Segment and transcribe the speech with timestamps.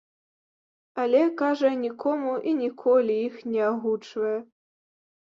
[1.03, 4.37] Але, кажа, нікому і ніколі іх не агучвае.